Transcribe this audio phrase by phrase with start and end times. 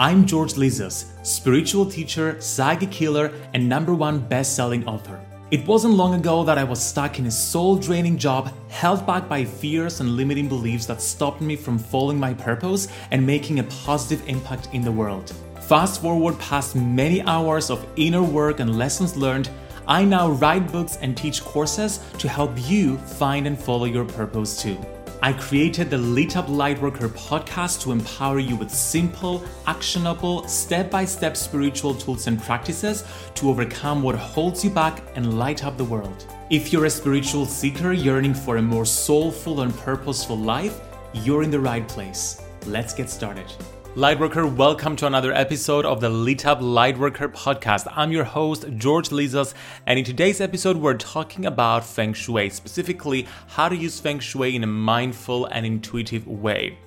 [0.00, 5.20] I'm George Lizos, spiritual teacher, psychic healer, and number one best-selling author.
[5.50, 9.28] It wasn't long ago that I was stuck in a soul draining job, held back
[9.28, 13.64] by fears and limiting beliefs that stopped me from following my purpose and making a
[13.64, 15.34] positive impact in the world.
[15.62, 19.50] Fast forward past many hours of inner work and lessons learned,
[19.88, 24.62] I now write books and teach courses to help you find and follow your purpose
[24.62, 24.78] too.
[25.20, 31.04] I created the Lit Up Lightworker podcast to empower you with simple, actionable, step by
[31.04, 33.02] step spiritual tools and practices
[33.34, 36.24] to overcome what holds you back and light up the world.
[36.50, 40.80] If you're a spiritual seeker yearning for a more soulful and purposeful life,
[41.12, 42.40] you're in the right place.
[42.66, 43.52] Let's get started.
[43.98, 47.92] Lightworker, welcome to another episode of the Lit Up Lightworker podcast.
[47.96, 49.54] I'm your host, George Lizos,
[49.86, 54.54] and in today's episode, we're talking about Feng Shui, specifically how to use Feng Shui
[54.54, 56.78] in a mindful and intuitive way.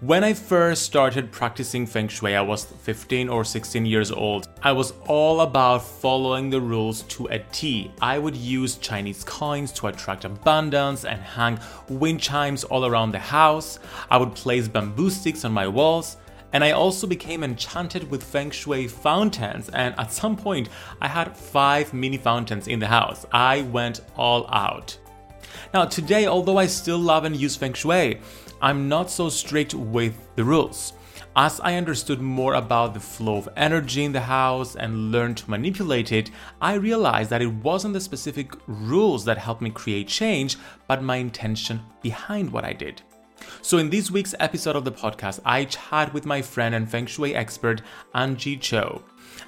[0.00, 4.50] When I first started practicing Feng Shui, I was 15 or 16 years old.
[4.62, 7.90] I was all about following the rules to a T.
[8.02, 11.58] I would use Chinese coins to attract abundance and hang
[11.88, 13.78] wind chimes all around the house.
[14.10, 16.18] I would place bamboo sticks on my walls.
[16.52, 20.68] And I also became enchanted with feng shui fountains, and at some point,
[21.00, 23.24] I had five mini fountains in the house.
[23.32, 24.98] I went all out.
[25.72, 28.20] Now, today, although I still love and use feng shui,
[28.60, 30.92] I'm not so strict with the rules.
[31.36, 35.50] As I understood more about the flow of energy in the house and learned to
[35.50, 40.56] manipulate it, I realized that it wasn't the specific rules that helped me create change,
[40.88, 43.02] but my intention behind what I did.
[43.62, 47.06] So, in this week's episode of the podcast, I chat with my friend and Feng
[47.06, 47.82] Shui expert,
[48.14, 49.02] Anjie Cho.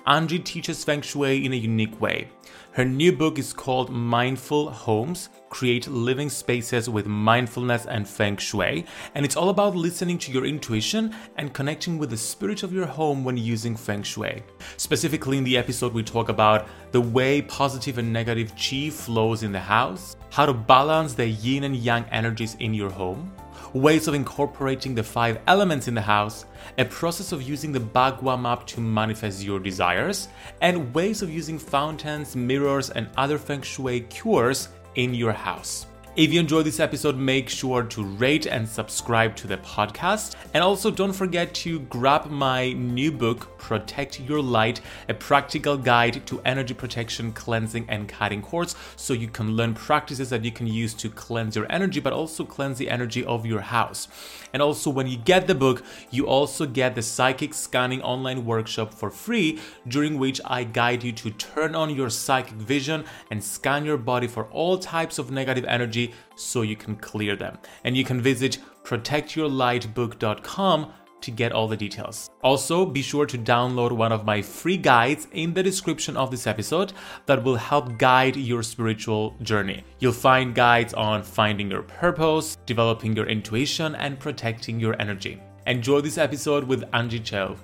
[0.07, 2.29] Anjie teaches Feng Shui in a unique way.
[2.73, 8.87] Her new book is called Mindful Homes Create Living Spaces with Mindfulness and Feng Shui,
[9.15, 12.87] and it's all about listening to your intuition and connecting with the spirit of your
[12.87, 14.43] home when using Feng Shui.
[14.79, 19.53] Specifically, in the episode, we talk about the way positive and negative qi flows in
[19.53, 23.31] the house, how to balance the yin and yang energies in your home
[23.75, 26.45] ways of incorporating the five elements in the house,
[26.79, 30.29] a process of using the Bagua map to manifest your desires,
[30.61, 35.87] and ways of using fountains, mirrors, and other feng shui cures in your house.
[36.15, 40.37] If you enjoyed this episode, make sure to rate and subscribe to the podcast.
[40.53, 46.27] And also, don't forget to grab my new book, Protect Your Light, a practical guide
[46.27, 50.67] to energy protection, cleansing, and cutting cords, so you can learn practices that you can
[50.67, 54.07] use to cleanse your energy, but also cleanse the energy of your house.
[54.53, 58.93] And also, when you get the book, you also get the psychic scanning online workshop
[58.93, 63.87] for free, during which I guide you to turn on your psychic vision and scan
[63.87, 66.02] your body for all types of negative energy
[66.37, 67.59] so you can clear them.
[67.85, 70.93] And you can visit protectyourlightbook.com
[71.23, 72.31] to get all the details.
[72.43, 76.47] Also, be sure to download one of my free guides in the description of this
[76.47, 76.93] episode
[77.27, 79.85] that will help guide your spiritual journey.
[80.01, 85.41] You'll find guides on finding your purpose, developing your intuition, and protecting your energy.
[85.67, 87.57] Enjoy this episode with Anjie Cho.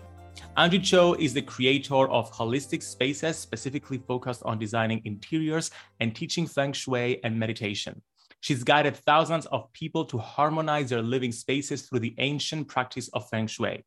[0.57, 5.71] Anjie Cho is the creator of Holistic Spaces, specifically focused on designing interiors
[6.01, 8.01] and teaching feng shui and meditation.
[8.41, 13.29] She's guided thousands of people to harmonize their living spaces through the ancient practice of
[13.29, 13.85] Feng Shui.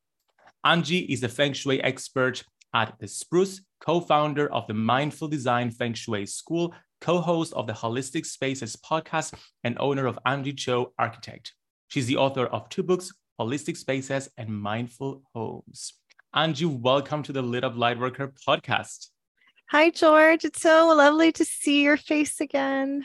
[0.64, 2.44] Anjie is a Feng Shui expert
[2.74, 7.66] at The Spruce, co founder of the Mindful Design Feng Shui School, co host of
[7.66, 9.34] the Holistic Spaces podcast,
[9.64, 11.54] and owner of Anjie Cho Architect.
[11.88, 15.94] She's the author of two books, Holistic Spaces and Mindful Homes.
[16.34, 19.08] Anjie, welcome to the Lit Up Lightworker podcast.
[19.70, 20.44] Hi, George.
[20.44, 23.04] It's so lovely to see your face again.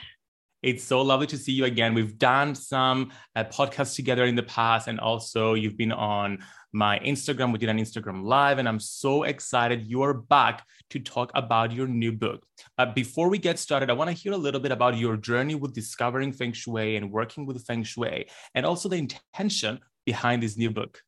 [0.64, 1.94] It's so lovely to see you again.
[1.94, 6.40] We've done some uh, podcasts together in the past, and also you've been on
[6.74, 7.52] my Instagram.
[7.52, 11.88] We did an Instagram live, and I'm so excited you're back to talk about your
[11.88, 12.44] new book.
[12.78, 15.56] Uh, before we get started, I want to hear a little bit about your journey
[15.56, 20.58] with discovering Feng Shui and working with Feng Shui, and also the intention behind this
[20.58, 21.02] new book.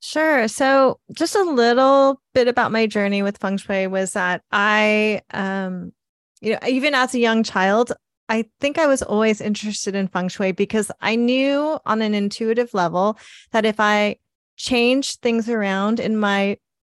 [0.00, 0.46] Sure.
[0.46, 5.92] So, just a little bit about my journey with feng shui was that I, um,
[6.40, 7.92] you know, even as a young child,
[8.28, 12.74] I think I was always interested in feng shui because I knew on an intuitive
[12.74, 13.18] level
[13.52, 14.16] that if I
[14.56, 16.58] changed things around in my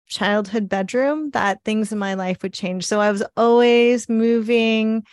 [0.09, 2.87] childhood bedroom, that things in my life would change.
[2.87, 5.05] So I was always moving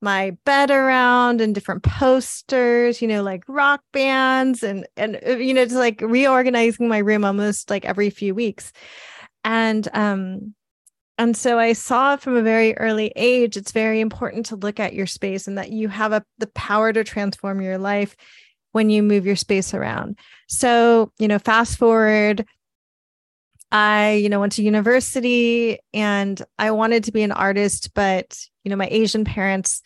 [0.00, 5.52] my bed around and different posters, you know, like rock bands and and uh, you
[5.54, 8.72] know, just like reorganizing my room almost like every few weeks.
[9.42, 10.54] And um
[11.18, 14.94] and so I saw from a very early age, it's very important to look at
[14.94, 18.16] your space and that you have a, the power to transform your life
[18.72, 20.16] when you move your space around.
[20.46, 22.46] So, you know, fast forward,
[23.72, 28.70] I, you know, went to university and I wanted to be an artist, but, you
[28.70, 29.82] know, my Asian parents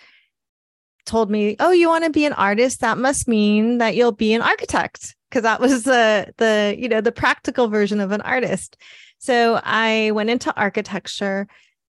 [1.05, 2.81] told me, "Oh, you want to be an artist?
[2.81, 7.01] That must mean that you'll be an architect." Because that was the the, you know,
[7.01, 8.77] the practical version of an artist.
[9.23, 11.47] So I went into architecture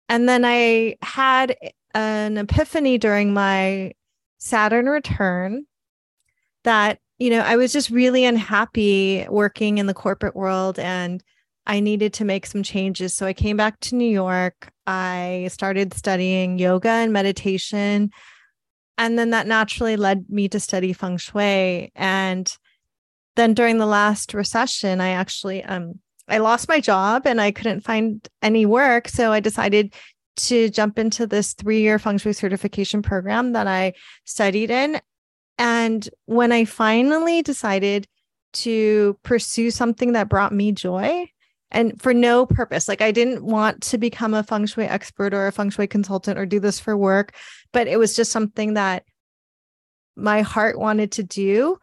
[0.07, 1.57] and then I had
[1.94, 3.91] an epiphany during my
[4.38, 5.65] Saturn return
[6.63, 11.21] that, you know, I was just really unhappy working in the corporate world and
[11.65, 13.13] I needed to make some changes.
[13.13, 14.71] So I came back to New York.
[14.85, 18.09] I started studying yoga and meditation.
[18.97, 21.91] And then that naturally led me to study feng shui.
[21.94, 22.57] And
[23.35, 27.81] then during the last recession, I actually um I lost my job and I couldn't
[27.81, 29.07] find any work.
[29.07, 29.94] So I decided
[30.38, 33.94] to jump into this three year feng shui certification program that I
[34.25, 35.00] studied in.
[35.57, 38.07] And when I finally decided
[38.53, 41.25] to pursue something that brought me joy
[41.71, 45.47] and for no purpose, like I didn't want to become a feng shui expert or
[45.47, 47.35] a feng shui consultant or do this for work,
[47.74, 49.03] but it was just something that
[50.15, 51.77] my heart wanted to do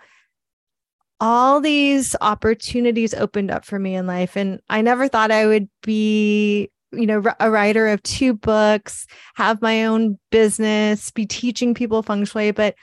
[1.20, 4.36] all these opportunities opened up for me in life.
[4.36, 9.62] And I never thought I would be, you know, a writer of two books, have
[9.62, 12.50] my own business, be teaching people feng shui.
[12.50, 12.74] But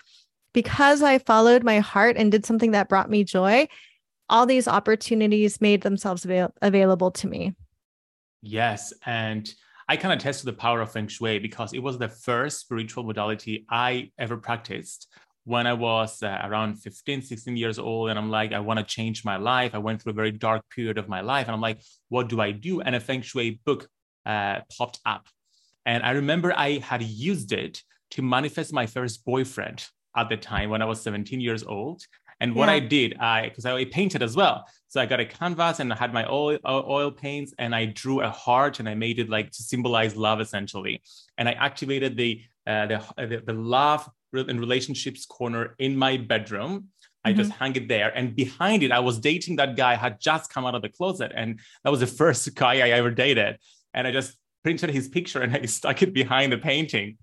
[0.54, 3.68] because I followed my heart and did something that brought me joy,
[4.30, 7.54] all these opportunities made themselves avail- available to me.
[8.42, 8.94] Yes.
[9.06, 9.54] And
[9.88, 13.04] I can attest to the power of Feng Shui because it was the first spiritual
[13.04, 15.07] modality I ever practiced
[15.44, 18.10] when I was uh, around 15, 16 years old.
[18.10, 19.74] And I'm like, I want to change my life.
[19.74, 21.48] I went through a very dark period of my life.
[21.48, 22.82] And I'm like, what do I do?
[22.82, 23.88] And a Feng Shui book
[24.26, 25.28] uh, popped up.
[25.86, 29.86] And I remember I had used it to manifest my first boyfriend
[30.16, 32.04] at the time when I was 17 years old.
[32.40, 32.74] And what yeah.
[32.74, 34.66] I did, I because I painted as well.
[34.88, 38.22] So I got a canvas and I had my oil oil paints and I drew
[38.22, 41.04] a heart and I made it like to symbolize love essentially.
[41.38, 46.88] And I activated the uh, the, the, the love and relationships corner in my bedroom.
[47.24, 47.38] I mm-hmm.
[47.38, 48.10] just hang it there.
[48.16, 51.31] And behind it, I was dating that guy, had just come out of the closet.
[51.36, 53.60] And that was the first guy I ever dated.
[53.94, 57.18] And I just printed his picture and I stuck it behind the painting.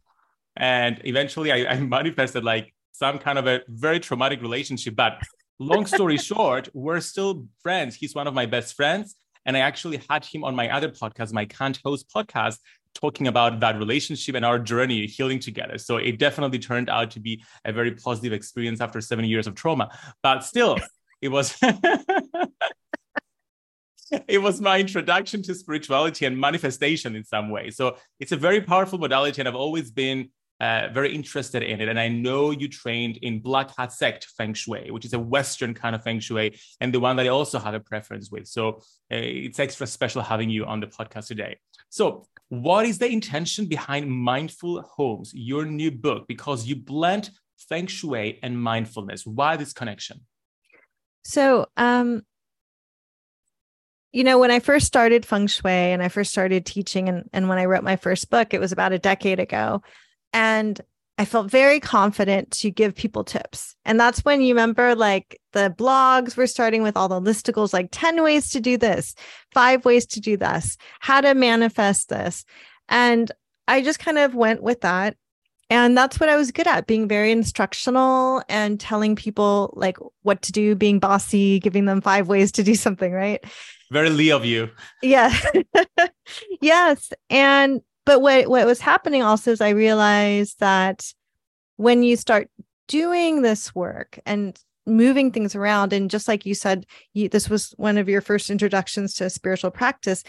[0.56, 4.96] And eventually I, I manifested like some kind of a very traumatic relationship.
[4.96, 5.22] But
[5.58, 7.94] long story short, we're still friends.
[7.94, 9.16] He's one of my best friends.
[9.46, 12.58] And I actually had him on my other podcast, my Can't Host podcast,
[13.00, 15.78] talking about that relationship and our journey healing together.
[15.78, 19.54] So it definitely turned out to be a very positive experience after seven years of
[19.54, 19.90] trauma.
[20.22, 20.78] But still,
[21.22, 21.56] it was
[24.26, 27.70] it was my introduction to spirituality and manifestation in some way.
[27.70, 31.88] So it's a very powerful modality, and I've always been uh, very interested in it.
[31.88, 35.74] And I know you trained in Black Hat Sect Feng Shui, which is a Western
[35.74, 38.46] kind of Feng Shui, and the one that I also have a preference with.
[38.48, 41.58] So uh, it's extra special having you on the podcast today.
[41.90, 46.26] So, what is the intention behind Mindful Homes, your new book?
[46.26, 47.30] Because you blend
[47.68, 49.26] Feng Shui and mindfulness.
[49.26, 50.20] Why this connection?
[51.24, 52.22] So, um,
[54.12, 57.48] you know, when I first started feng shui and I first started teaching, and, and
[57.48, 59.82] when I wrote my first book, it was about a decade ago.
[60.32, 60.80] And
[61.18, 63.74] I felt very confident to give people tips.
[63.84, 67.88] And that's when you remember like the blogs were starting with all the listicles like
[67.90, 69.16] 10 ways to do this,
[69.52, 72.44] five ways to do this, how to manifest this.
[72.88, 73.32] And
[73.66, 75.16] I just kind of went with that.
[75.70, 80.40] And that's what I was good at being very instructional and telling people like what
[80.42, 83.44] to do, being bossy, giving them five ways to do something, right?
[83.90, 84.70] Very Lee of you.
[85.02, 85.36] Yeah.
[86.60, 87.12] yes.
[87.28, 91.12] And but what what was happening also is I realized that
[91.76, 92.48] when you start
[92.86, 97.74] doing this work and moving things around and just like you said you, this was
[97.76, 100.24] one of your first introductions to spiritual practice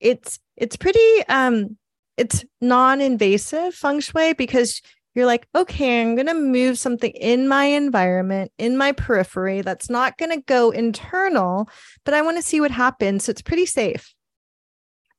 [0.00, 1.78] it's it's pretty um
[2.16, 4.82] it's non-invasive feng shui because
[5.14, 9.88] you're like okay i'm going to move something in my environment in my periphery that's
[9.88, 11.68] not going to go internal
[12.04, 13.26] but i want to see what happens.
[13.26, 14.12] So it's pretty safe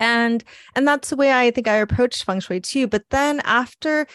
[0.04, 0.44] and
[0.76, 2.88] and that's the way i think i approached feng shui too.
[2.88, 4.06] But then after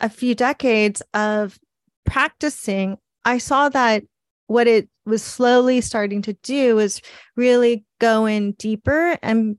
[0.00, 1.58] a few decades of
[2.04, 4.02] practicing i saw that
[4.48, 7.00] what it was slowly starting to do was
[7.36, 9.56] really go in deeper and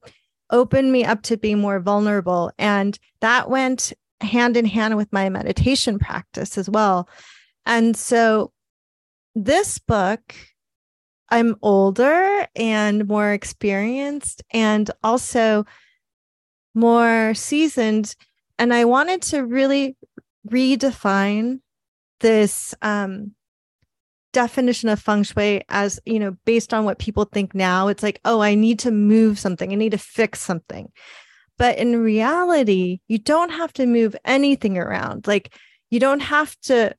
[0.51, 2.51] open me up to be more vulnerable.
[2.57, 7.07] And that went hand in hand with my meditation practice as well.
[7.65, 8.51] And so
[9.35, 10.35] this book
[11.31, 15.65] I'm older and more experienced and also
[16.73, 18.15] more seasoned.
[18.57, 19.95] And I wanted to really
[20.47, 21.59] redefine
[22.19, 23.33] this um,
[24.33, 27.87] definition of feng shui as, you know, based on what people think now.
[27.87, 30.91] It's like, oh, I need to move something, I need to fix something.
[31.57, 35.27] But in reality, you don't have to move anything around.
[35.27, 35.53] Like,
[35.89, 36.95] you don't have to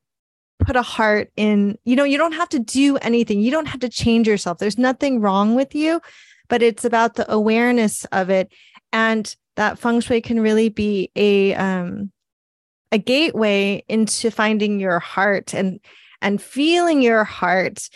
[0.60, 3.40] put a heart in, you know, you don't have to do anything.
[3.40, 4.58] You don't have to change yourself.
[4.58, 6.00] There's nothing wrong with you,
[6.48, 8.52] but it's about the awareness of it.
[8.92, 12.10] And that feng shui can really be a um
[12.92, 15.80] a gateway into finding your heart and
[16.22, 17.88] and feeling your heart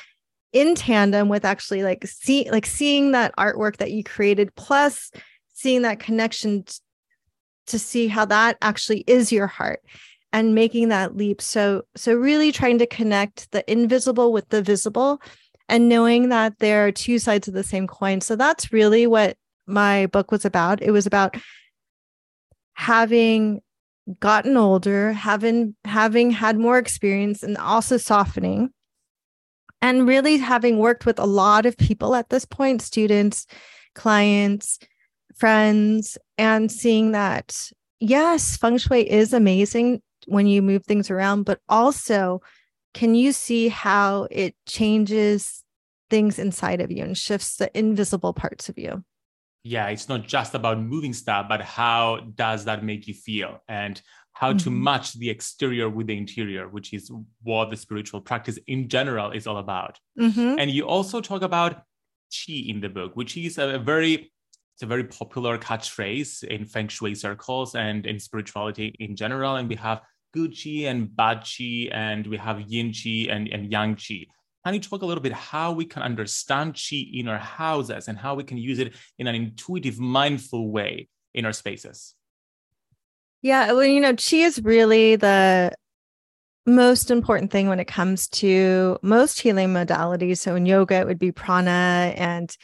[0.53, 5.11] in tandem with actually like see like seeing that artwork that you created plus
[5.53, 6.75] seeing that connection t-
[7.67, 9.81] to see how that actually is your heart
[10.35, 11.41] and making that leap.
[11.41, 15.23] So so really trying to connect the invisible with the visible
[15.69, 18.21] and knowing that there are two sides of the same coin.
[18.21, 19.37] So that's really what
[19.67, 20.83] my book was about.
[20.83, 21.37] It was about
[22.75, 23.63] having
[24.21, 28.69] gotten older having having had more experience and also softening
[29.81, 33.47] and really having worked with a lot of people at this point students
[33.95, 34.79] clients
[35.37, 41.61] friends and seeing that yes feng shui is amazing when you move things around, but
[41.69, 42.41] also
[42.93, 45.65] can you see how it changes
[46.11, 49.05] things inside of you and shifts the invisible parts of you?
[49.65, 54.01] Yeah, it's not just about moving stuff, but how does that make you feel and
[54.35, 54.59] how mm-hmm.
[54.59, 57.11] to match the exterior with the interior, which is
[57.43, 59.99] what the spiritual practice in general is all about.
[60.19, 60.59] Mm-hmm.
[60.59, 61.83] And you also talk about
[62.31, 64.31] qi in the book, which is a very
[64.75, 69.55] it's a very popular catchphrase in feng shui circles and in spirituality in general.
[69.55, 70.01] And we have
[70.35, 74.27] chi and bad chi, and we have yin chi and, and yang chi.
[74.65, 78.19] Can you talk a little bit how we can understand chi in our houses and
[78.19, 82.15] how we can use it in an intuitive, mindful way in our spaces?
[83.43, 85.73] Yeah, well, you know, chi is really the
[86.67, 90.39] most important thing when it comes to most healing modalities.
[90.39, 92.57] So in yoga, it would be prana and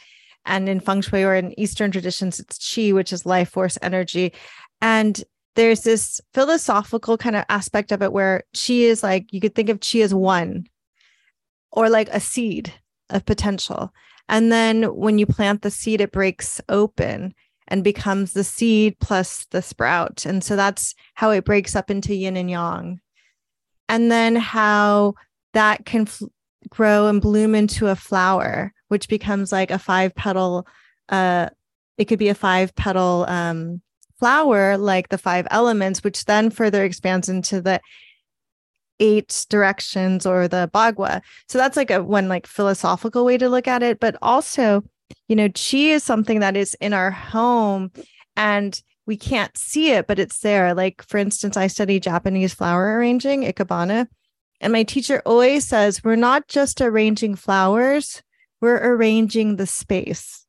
[0.43, 4.33] and in feng shui or in Eastern traditions, it's chi, which is life force energy.
[4.81, 5.23] And
[5.55, 9.69] there's this philosophical kind of aspect of it where chi is like you could think
[9.69, 10.67] of chi as one
[11.71, 12.73] or like a seed
[13.09, 13.93] of potential.
[14.29, 17.33] And then when you plant the seed it breaks open
[17.67, 20.25] and becomes the seed plus the sprout.
[20.25, 22.99] And so that's how it breaks up into yin and yang.
[23.89, 25.15] And then how
[25.53, 26.07] that can
[26.69, 30.67] grow and bloom into a flower which becomes like a five petal
[31.09, 31.49] uh
[31.97, 33.81] it could be a five petal um
[34.21, 37.81] flower like the five elements, which then further expands into the
[38.99, 41.21] eight directions or the bagua.
[41.47, 43.99] So that's like a one like philosophical way to look at it.
[43.99, 44.83] But also,
[45.27, 47.91] you know, chi is something that is in our home
[48.35, 50.75] and we can't see it, but it's there.
[50.75, 54.05] Like, for instance, I study Japanese flower arranging, Ikebana.
[54.59, 58.21] And my teacher always says, we're not just arranging flowers,
[58.61, 60.40] we're arranging the space.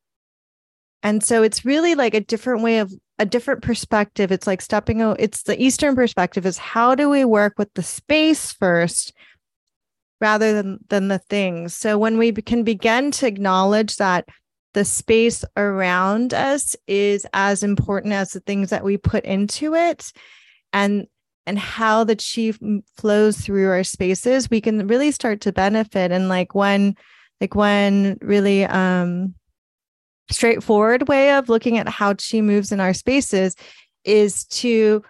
[1.02, 4.32] And so it's really like a different way of a different perspective.
[4.32, 7.82] It's like stepping out, it's the Eastern perspective is how do we work with the
[7.82, 9.12] space first
[10.20, 11.74] rather than, than the things.
[11.74, 14.28] So when we can begin to acknowledge that
[14.74, 20.12] the space around us is as important as the things that we put into it
[20.72, 21.06] and
[21.44, 22.52] and how the chi
[22.96, 26.94] flows through our spaces we can really start to benefit and like when
[27.40, 29.34] like when really um
[30.30, 33.56] straightforward way of looking at how chi moves in our spaces
[34.04, 35.02] is to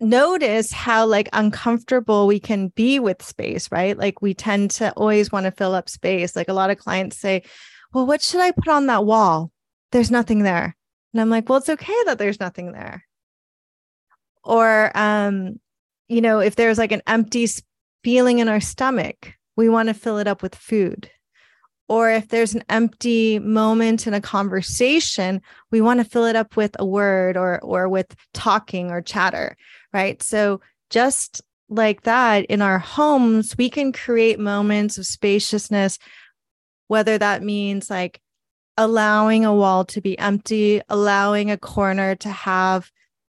[0.00, 3.98] notice how like uncomfortable we can be with space right?
[3.98, 6.36] Like we tend to always want to fill up space.
[6.36, 7.42] Like a lot of clients say
[7.92, 9.50] well what should i put on that wall?
[9.92, 10.76] There's nothing there.
[11.12, 13.04] And i'm like well it's okay that there's nothing there.
[14.44, 15.58] Or um
[16.08, 17.46] you know, if there's like an empty
[18.02, 21.10] feeling in our stomach, we want to fill it up with food.
[21.88, 25.40] Or if there's an empty moment in a conversation,
[25.70, 29.56] we want to fill it up with a word or or with talking or chatter,
[29.92, 30.22] right?
[30.22, 35.98] So just like that in our homes, we can create moments of spaciousness,
[36.88, 38.20] whether that means like
[38.76, 42.90] allowing a wall to be empty, allowing a corner to have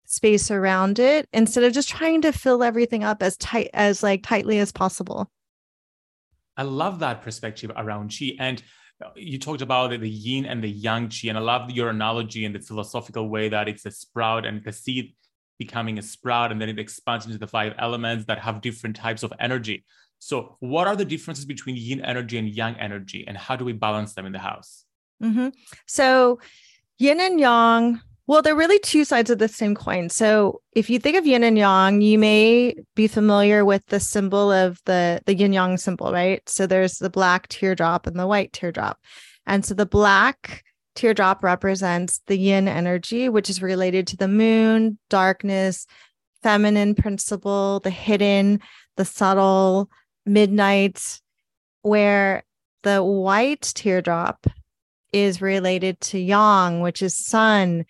[0.04, 4.23] space around it instead of just trying to fill everything up as tight as like
[4.23, 5.30] tightly as possible.
[6.61, 8.62] I love that perspective around chi and
[9.17, 12.55] you talked about the yin and the yang chi and I love your analogy and
[12.55, 15.14] the philosophical way that it's a sprout and the seed
[15.59, 19.23] becoming a sprout and then it expands into the five elements that have different types
[19.23, 19.87] of energy.
[20.19, 23.73] So, what are the differences between yin energy and yang energy, and how do we
[23.73, 24.85] balance them in the house?
[25.23, 25.49] Mm-hmm.
[25.87, 26.40] So,
[26.99, 30.09] yin and yang well, they're really two sides of the same coin.
[30.09, 34.53] So if you think of yin and yang, you may be familiar with the symbol
[34.53, 36.47] of the the yin yang symbol, right?
[36.49, 38.99] So there's the black teardrop and the white teardrop.
[39.47, 40.62] And so the black
[40.95, 45.87] teardrop represents the yin energy, which is related to the moon, darkness,
[46.43, 48.61] feminine principle, the hidden,
[48.97, 49.89] the subtle,
[50.27, 51.21] midnight,
[51.83, 52.45] where
[52.83, 54.47] the white teardrop
[55.12, 57.85] is related to yang, which is sun,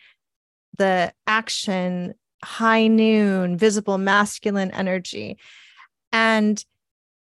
[0.79, 5.39] the action, high noon, visible masculine energy.
[6.13, 6.65] And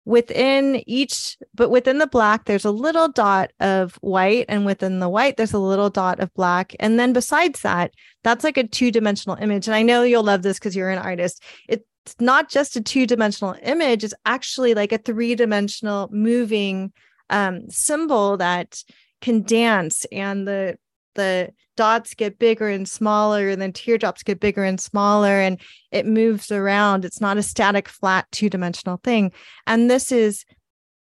[0.05, 4.45] within each, but within the black, there's a little dot of white.
[4.50, 6.75] And within the white, there's a little dot of black.
[6.79, 9.67] And then besides that, that's like a two dimensional image.
[9.67, 11.41] And I know you'll love this because you're an artist.
[11.69, 11.85] It's
[12.19, 16.91] not just a two dimensional image, it's actually like a three dimensional moving
[17.29, 18.83] um, symbol that
[19.21, 20.77] can dance and the
[21.15, 25.59] the dots get bigger and smaller and then teardrops get bigger and smaller and
[25.91, 27.05] it moves around.
[27.05, 29.31] It's not a static flat two-dimensional thing.
[29.67, 30.45] And this is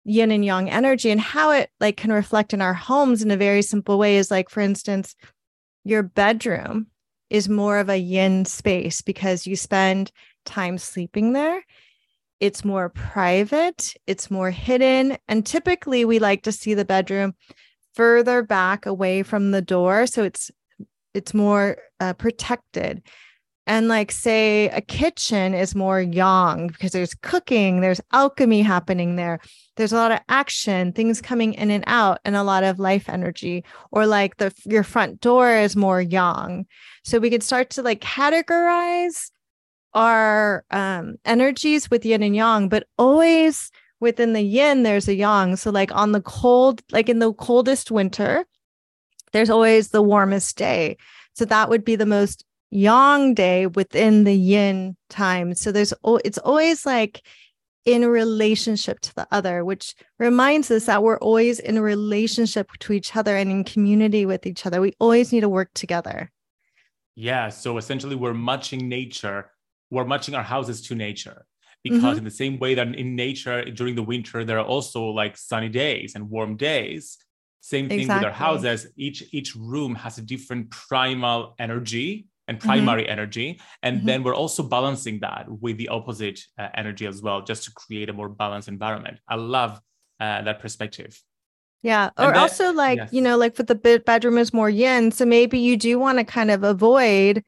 [0.07, 3.37] yin and yang energy and how it like can reflect in our homes in a
[3.37, 5.15] very simple way is like for instance
[5.83, 6.87] your bedroom
[7.29, 10.09] is more of a yin space because you spend
[10.45, 11.61] time sleeping there.
[12.39, 17.35] It's more private it's more hidden and typically we like to see the bedroom
[17.97, 20.51] further back away from the door so it's
[21.17, 23.01] it's more uh, protected.
[23.65, 29.39] And like say a kitchen is more yang because there's cooking there's alchemy happening there
[29.75, 33.09] there's a lot of action things coming in and out and a lot of life
[33.09, 33.65] energy.
[33.91, 36.65] Or like the your front door is more yang.
[37.03, 39.31] So we could start to like categorize
[39.93, 45.55] our um energies with yin and yang but always within the yin there's a yang.
[45.55, 48.45] So like on the cold like in the coldest winter
[49.33, 50.97] there's always the warmest day.
[51.33, 55.55] So that would be the most yang day within the yin time.
[55.55, 57.21] So there's it's always like
[57.85, 62.91] in relationship to the other which reminds us that we're always in a relationship to
[62.91, 64.81] each other and in community with each other.
[64.81, 66.31] We always need to work together.
[67.15, 67.49] Yeah.
[67.49, 69.51] So essentially we're matching nature.
[69.89, 71.45] We're matching our houses to nature
[71.89, 72.17] because mm-hmm.
[72.19, 75.69] in the same way that in nature during the winter there are also like sunny
[75.69, 77.17] days and warm days
[77.61, 78.25] same thing exactly.
[78.25, 82.69] with our houses each each room has a different primal energy and mm-hmm.
[82.69, 83.11] primary mm-hmm.
[83.11, 84.07] energy and mm-hmm.
[84.07, 88.09] then we're also balancing that with the opposite uh, energy as well just to create
[88.09, 89.79] a more balanced environment i love
[90.19, 91.21] uh, that perspective
[91.83, 93.13] yeah or then, also like yes.
[93.13, 96.23] you know like for the bedroom is more yin so maybe you do want to
[96.23, 97.43] kind of avoid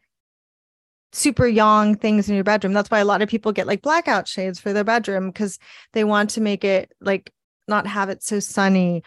[1.12, 2.74] super yang things in your bedroom.
[2.74, 5.58] That's why a lot of people get like blackout shades for their bedroom because
[5.94, 7.32] they want to make it like
[7.68, 9.04] not have it so sunny.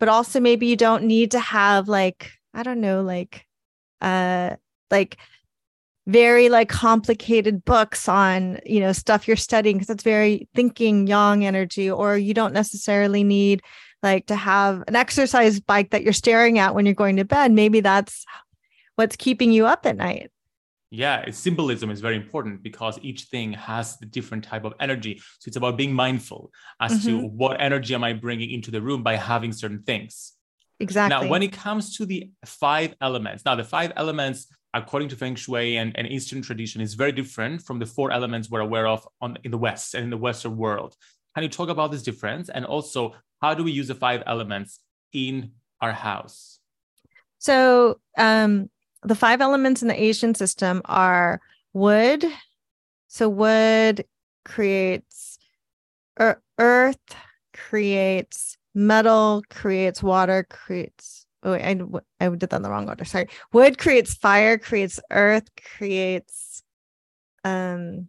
[0.00, 3.46] But also maybe you don't need to have like, I don't know, like
[4.00, 4.56] uh
[4.90, 5.16] like
[6.06, 11.46] very like complicated books on you know stuff you're studying because that's very thinking yang
[11.46, 13.62] energy or you don't necessarily need
[14.02, 17.50] like to have an exercise bike that you're staring at when you're going to bed
[17.52, 18.26] maybe that's
[18.96, 20.30] what's keeping you up at night
[20.94, 25.20] yeah symbolism is very important because each thing has a different type of energy.
[25.40, 27.08] So it's about being mindful as mm-hmm.
[27.08, 30.32] to what energy am i bringing into the room by having certain things.
[30.80, 31.14] Exactly.
[31.14, 35.36] now when it comes to the five elements now the five elements according to feng
[35.36, 39.06] shui and, and eastern tradition is very different from the four elements we're aware of
[39.20, 40.96] on in the west and in the western world.
[41.34, 42.48] Can you talk about this difference?
[42.48, 44.80] And also how do we use the five elements
[45.12, 46.58] in our house?
[47.38, 48.68] So um
[49.04, 51.40] the five elements in the Asian system are
[51.72, 52.24] wood.
[53.08, 54.04] So wood
[54.44, 55.38] creates
[56.20, 57.16] er- earth,
[57.52, 61.26] creates metal, creates water, creates.
[61.42, 61.78] Oh, wait, I
[62.20, 63.04] I did that in the wrong order.
[63.04, 63.28] Sorry.
[63.52, 66.62] Wood creates fire, creates earth, creates
[67.44, 68.08] um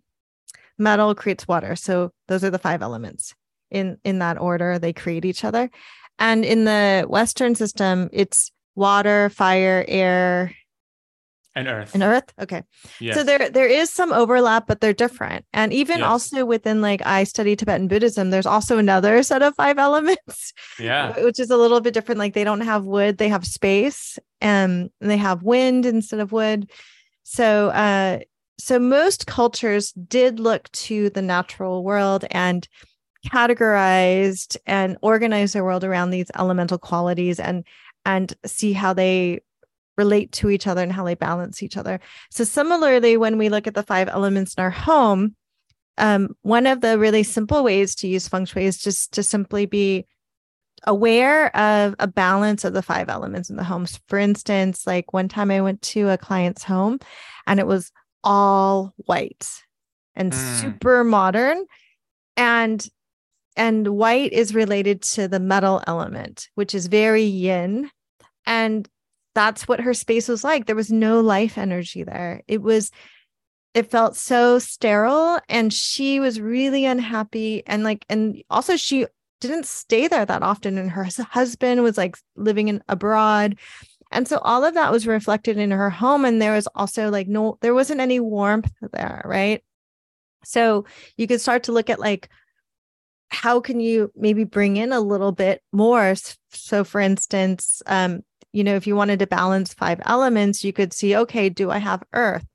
[0.77, 1.75] metal creates water.
[1.75, 3.35] So those are the five elements
[3.71, 4.79] in in that order.
[4.79, 5.69] They create each other.
[6.19, 10.53] And in the Western system, it's water, fire, air,
[11.55, 11.93] and earth.
[11.93, 12.33] And earth?
[12.39, 12.63] Okay.
[12.99, 13.15] Yes.
[13.15, 15.45] so there there is some overlap but they're different.
[15.53, 16.07] And even Yes.
[16.07, 21.17] also within like i study tibetan buddhism there's also another set of five elements yeah.
[21.23, 22.19] which is a little bit different.
[22.19, 26.31] Like they don't have wood they have space um, and they have wind instead of
[26.31, 26.69] wood.
[27.23, 28.19] So uh
[28.57, 32.67] so most cultures did look to the natural world and
[33.59, 37.63] categorized and organized their world around these elemental qualities and
[38.05, 39.41] and see how they
[39.97, 41.99] relate to each other and how they balance each other.
[42.31, 45.35] So similarly, when we look at the five elements in our home,
[45.97, 49.65] um, one of the really simple ways to use feng shui is just to simply
[49.65, 50.05] be
[50.83, 53.99] aware of a balance of the five elements in the homes.
[54.07, 56.99] For instance, like one time I went to a client's home
[57.47, 57.91] and it was
[58.23, 59.47] all white
[60.15, 60.61] and Mm.
[60.61, 61.65] super modern
[62.35, 62.87] and
[63.57, 67.89] and white is related to the metal element which is very yin
[68.45, 68.89] and
[69.35, 70.65] that's what her space was like.
[70.65, 72.41] There was no life energy there.
[72.47, 72.89] It was
[73.75, 79.05] it felt so sterile and she was really unhappy and like and also she
[79.41, 83.59] didn't stay there that often and her husband was like living in abroad
[84.11, 87.27] and so all of that was reflected in her home and there was also like
[87.27, 89.61] no there wasn't any warmth there right?
[90.45, 90.85] So
[91.17, 92.29] you could start to look at like
[93.27, 96.15] how can you maybe bring in a little bit more?
[96.51, 98.23] So for instance um
[98.55, 101.77] you know if you wanted to balance five elements you could see okay do i
[101.77, 102.45] have earth?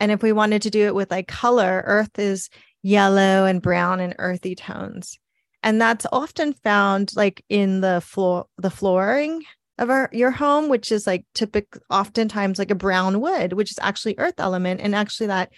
[0.00, 2.50] And if we wanted to do it with like color earth is
[2.82, 5.18] yellow and brown and earthy tones.
[5.62, 9.42] And that's often found like in the floor the flooring
[9.78, 13.78] of our your home which is like typical oftentimes like a brown wood which is
[13.82, 14.80] actually earth element.
[14.80, 15.50] And actually that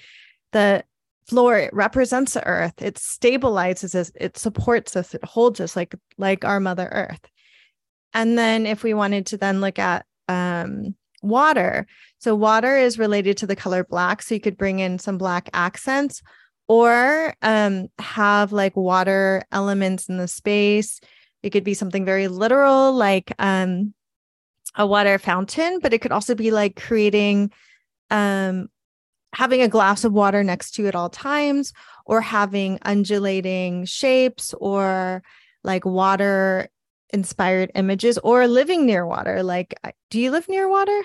[0.53, 0.85] the
[1.27, 2.81] floor it represents the earth.
[2.83, 4.11] It stabilizes us.
[4.15, 5.15] It supports us.
[5.15, 7.31] It holds us like like our mother earth
[8.15, 11.87] and then if we wanted to then look at um water
[12.19, 15.51] so water is related to the color black so you could bring in some black
[15.53, 16.23] accents
[16.71, 21.01] or um have like water elements in the space.
[21.43, 23.93] It could be something very literal like um
[24.77, 27.51] a water fountain but it could also be like creating
[28.11, 28.69] um
[29.35, 31.73] having a glass of water next to you at all times
[32.07, 35.25] or having undulating shapes or
[35.65, 36.69] like water
[37.13, 39.43] inspired images or living near water?
[39.43, 39.75] Like
[40.11, 41.01] do you live near water?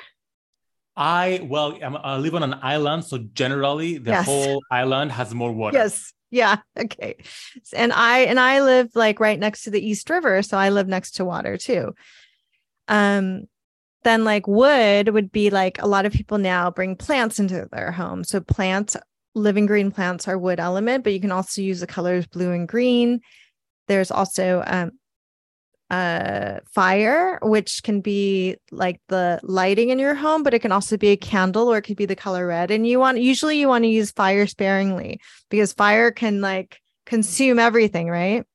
[0.98, 4.26] I well i live on an island so generally the Yes.
[4.26, 5.78] whole island has more water.
[5.78, 6.14] Yes.
[6.32, 6.58] Yeah.
[6.78, 7.18] Okay.
[7.74, 10.88] And i and i live like right next to the east river so i live
[10.88, 11.94] next to water too.
[12.88, 13.46] Um
[14.04, 17.92] then like wood would be like a lot of people now bring plants into their
[17.92, 18.24] home.
[18.24, 18.96] So plants
[19.34, 22.68] living green plants are wood element but you can also use the colors blue and
[22.70, 23.20] green.
[23.88, 24.92] There's also um
[25.92, 30.98] uh fire which can be like the lighting in your home but it can also
[30.98, 33.68] be a candle or it could be the color red and you want usually you
[33.68, 35.20] want to use fire sparingly
[35.50, 38.46] because fire can like consume everything right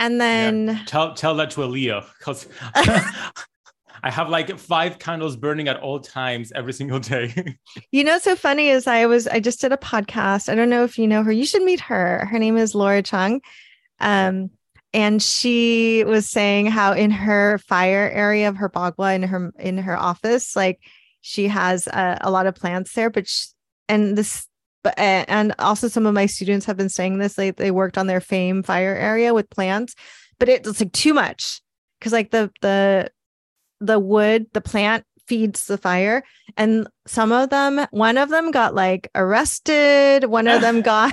[0.00, 5.68] and then tell tell that to a leo because i have like five candles burning
[5.68, 7.32] at all times every single day
[7.92, 10.48] You know, so funny is I was I just did a podcast.
[10.48, 11.32] I don't know if you know her.
[11.32, 12.26] You should meet her.
[12.26, 13.40] Her name is Laura Chung.
[14.00, 14.50] Um,
[14.92, 19.78] and she was saying how in her fire area of her bagua in her in
[19.78, 20.80] her office, like
[21.20, 23.46] she has a, a lot of plants there, but sh
[23.88, 24.46] and this
[24.82, 27.36] but and also some of my students have been saying this.
[27.38, 29.94] Like they worked on their fame fire area with plants,
[30.38, 31.60] but it's like too much
[31.98, 33.10] because like the the
[33.80, 36.24] the wood, the plant feeds the fire
[36.56, 41.12] and some of them one of them got like arrested one of them got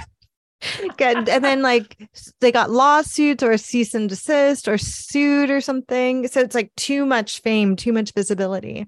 [0.98, 1.96] got- and then like
[2.42, 7.06] they got lawsuits or cease and desist or sued or something so it's like too
[7.06, 8.88] much fame too much visibility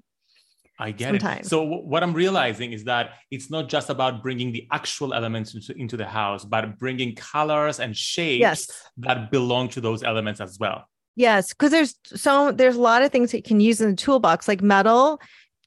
[0.82, 1.46] I get Sometimes.
[1.46, 1.50] it.
[1.50, 5.54] So w- what I'm realizing is that it's not just about bringing the actual elements
[5.54, 10.40] into, into the house, but bringing colors and shapes yes that belong to those elements
[10.40, 10.88] as well.
[11.16, 13.96] yes because there's so there's a lot of things that you can use in the
[13.96, 15.20] toolbox like metal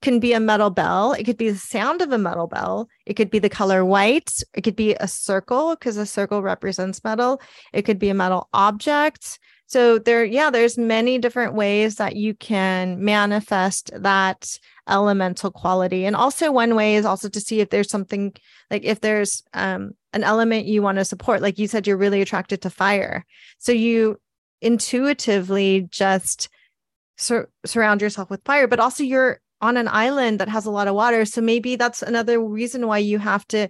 [0.04, 1.14] can be a metal bell.
[1.14, 2.90] It could be the sound of a metal bell.
[3.06, 4.44] It could be the color white.
[4.54, 7.42] It could be a circle because a circle represents metal.
[7.72, 9.40] It could be a metal object.
[9.66, 16.06] So there yeah there's many different ways that you can manifest that elemental quality.
[16.06, 18.34] And also one way is also to see if there's something
[18.70, 21.42] like if there's um an element you want to support.
[21.42, 23.26] Like you said you're really attracted to fire.
[23.58, 24.20] So you
[24.62, 26.50] intuitively just
[27.18, 30.88] sur- surround yourself with fire but also you're on an island that has a lot
[30.88, 33.68] of water so maybe that's another reason why you have to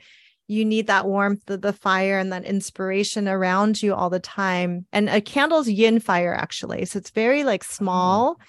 [0.48, 4.86] you need that warmth of the fire and that inspiration around you all the time.
[4.92, 6.86] And a candle's yin fire, actually.
[6.86, 8.40] So it's very like oh, small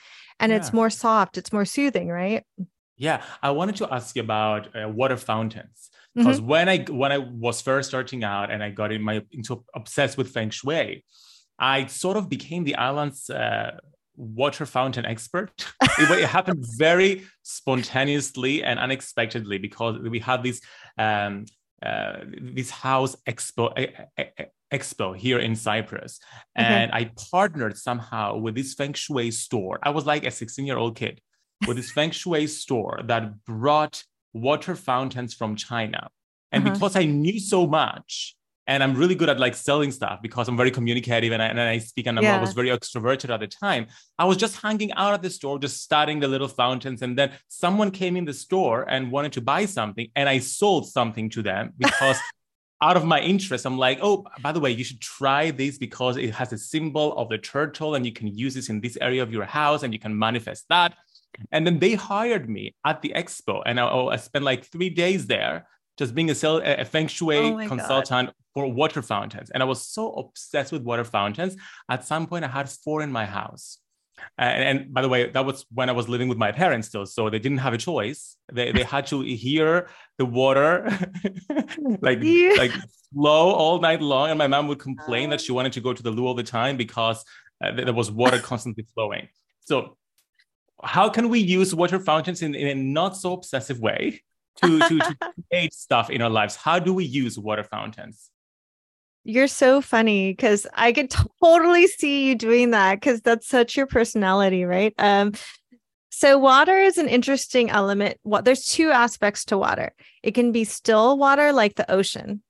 [0.41, 0.59] and yeah.
[0.59, 2.45] it's more soft, it's more soothing, right?
[2.97, 6.49] Yeah, I wanted to ask you about uh, water fountains because mm-hmm.
[6.49, 10.17] when I when I was first starting out and I got in my into obsessed
[10.17, 11.05] with feng shui,
[11.59, 13.79] I sort of became the island's uh,
[14.17, 15.53] water fountain expert.
[15.83, 20.61] it, happened very spontaneously and unexpectedly because we had this
[20.99, 21.45] um,
[21.83, 23.73] uh, this house expo
[24.73, 26.19] expo here in Cyprus,
[26.59, 26.73] mm-hmm.
[26.73, 29.79] and I partnered somehow with this feng shui store.
[29.83, 31.21] I was like a 16 year old kid
[31.67, 36.09] with this feng shui store that brought water fountains from China,
[36.53, 36.75] and uh-huh.
[36.75, 38.37] because I knew so much.
[38.67, 41.61] And I'm really good at like selling stuff because I'm very communicative and I, and
[41.61, 42.39] I speak and yeah.
[42.39, 43.89] I was very extroverted at the time.
[44.19, 47.03] I was just hanging out at the store, just studying the little fountains.
[47.03, 50.09] And then someone came in the store and wanted to buy something.
[50.17, 52.19] And I sold something to them because
[52.81, 56.17] out of my interest, I'm like, oh, by the way, you should try this because
[56.17, 59.23] it has a symbol of the turtle and you can use this in this area
[59.23, 60.95] of your house and you can manifest that.
[61.53, 64.91] And then they hired me at the expo and I, oh, I spent like three
[64.91, 66.35] days there just being a,
[66.81, 68.35] a feng shui oh consultant God.
[68.53, 69.51] for water fountains.
[69.51, 71.57] And I was so obsessed with water fountains.
[71.89, 73.79] At some point, I had four in my house.
[74.39, 77.05] And, and, by the way, that was when I was living with my parents still,
[77.05, 78.37] so they didn't have a choice.
[78.53, 80.89] They, they had to hear the water
[82.01, 82.55] like yeah.
[82.57, 82.71] like
[83.13, 86.03] flow all night long, and my mom would complain that she wanted to go to
[86.03, 87.25] the loo all the time because
[87.63, 89.29] uh, there was water constantly flowing.
[89.61, 89.97] So,
[90.83, 94.23] how can we use water fountains in, in a not so obsessive way
[94.57, 95.17] to, to, to
[95.51, 96.57] create stuff in our lives?
[96.57, 98.31] How do we use water fountains?
[99.25, 101.11] You're so funny because I could
[101.43, 104.93] totally see you doing that because that's such your personality, right?
[104.99, 105.33] Um,
[106.11, 108.19] so water is an interesting element.
[108.23, 109.93] What there's two aspects to water.
[110.23, 112.43] It can be still water like the ocean,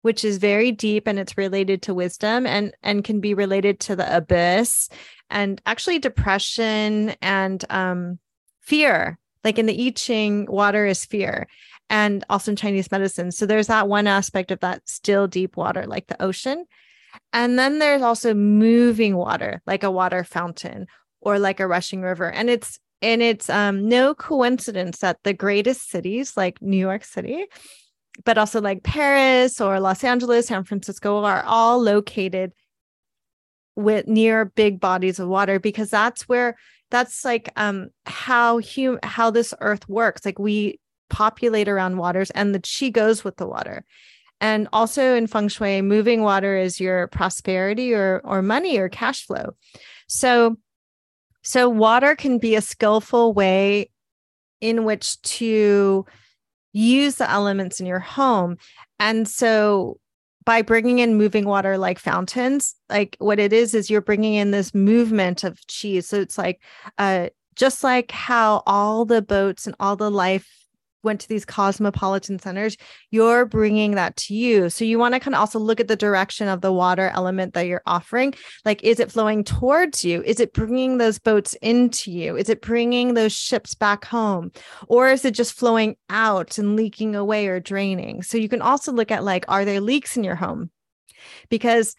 [0.00, 3.94] which is very deep and it's related to wisdom and and can be related to
[3.94, 4.88] the abyss
[5.30, 8.18] and actually depression and um,
[8.60, 9.18] fear.
[9.44, 11.48] Like in the I Ching, water is fear
[11.90, 13.30] and also in Chinese medicine.
[13.32, 16.64] So there's that one aspect of that still deep water, like the ocean.
[17.32, 20.86] And then there's also moving water, like a water fountain
[21.20, 22.30] or like a rushing river.
[22.30, 27.46] And it's and it's um, no coincidence that the greatest cities like New York City,
[28.24, 32.52] but also like Paris or Los Angeles, San Francisco are all located
[33.74, 36.56] with near big bodies of water because that's where
[36.92, 40.78] that's like um how hum how this earth works like we
[41.10, 43.84] populate around waters and the chi goes with the water.
[44.40, 49.26] And also in feng shui, moving water is your prosperity or or money or cash
[49.26, 49.56] flow.
[50.06, 50.56] So
[51.42, 53.90] so water can be a skillful way
[54.60, 56.06] in which to
[56.72, 58.58] use the elements in your home.
[58.98, 59.98] And so
[60.44, 64.50] by bringing in moving water like fountains, like what it is is you're bringing in
[64.50, 66.08] this movement of cheese.
[66.08, 66.60] So it's like
[66.98, 70.61] uh just like how all the boats and all the life
[71.02, 72.76] went to these cosmopolitan centers,
[73.10, 74.70] you're bringing that to you.
[74.70, 77.54] So you want to kind of also look at the direction of the water element
[77.54, 78.34] that you're offering.
[78.64, 80.22] Like, is it flowing towards you?
[80.22, 82.36] Is it bringing those boats into you?
[82.36, 84.52] Is it bringing those ships back home?
[84.88, 88.22] Or is it just flowing out and leaking away or draining?
[88.22, 90.70] So you can also look at like, are there leaks in your home?
[91.48, 91.94] Because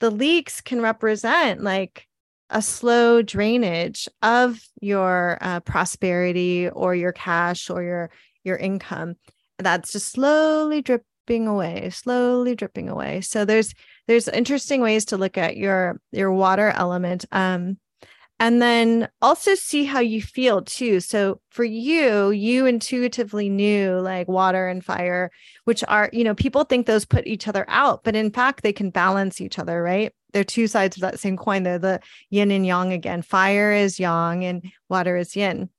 [0.00, 2.06] the leaks can represent like
[2.50, 8.10] a slow drainage of your uh, prosperity or your cash or your
[8.44, 9.16] your income
[9.58, 13.20] that's just slowly dripping away slowly dripping away.
[13.20, 13.74] So there's
[14.06, 17.78] there's interesting ways to look at your your water element um
[18.40, 21.00] and then also see how you feel too.
[21.00, 25.30] So for you you intuitively knew like water and fire
[25.64, 28.72] which are you know people think those put each other out but in fact they
[28.72, 30.12] can balance each other right?
[30.32, 31.62] They're two sides of that same coin.
[31.62, 33.22] They're the yin and yang again.
[33.22, 35.70] Fire is yang and water is yin.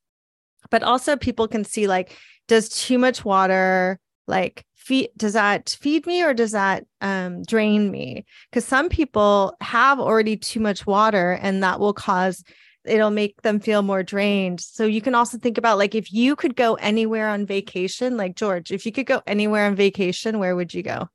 [0.72, 6.06] But also people can see like does too much water like feed does that feed
[6.06, 8.26] me or does that um, drain me?
[8.50, 12.44] Because some people have already too much water and that will cause
[12.86, 14.62] it'll make them feel more drained.
[14.62, 18.36] So you can also think about like if you could go anywhere on vacation like
[18.36, 21.10] george if you could go anywhere on vacation where would you go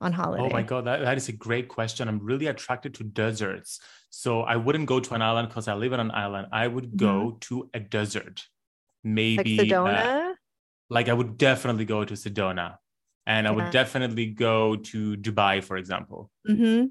[0.00, 2.08] on holiday oh my god that, that is a great question.
[2.08, 3.80] I'm really attracted to deserts.
[4.10, 6.48] So i wouldn't go to an island because i live on an island.
[6.52, 7.38] I would go mm-hmm.
[7.40, 8.44] to a desert.
[9.04, 10.30] Maybe like Sedona?
[10.30, 10.34] Uh,
[10.90, 12.78] like I would definitely go to Sedona
[13.26, 16.30] and I would definitely go to Dubai, for example.
[16.48, 16.86] Mm-hmm.